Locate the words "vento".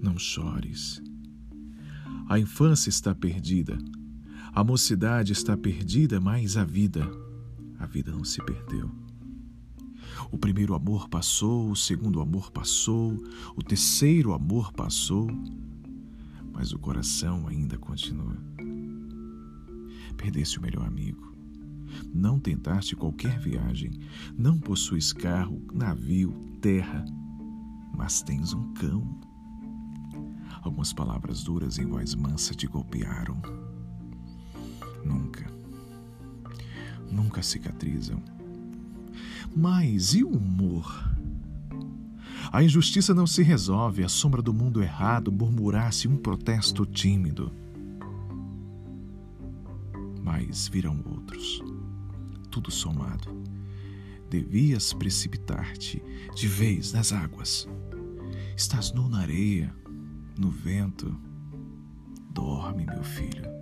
60.50-61.18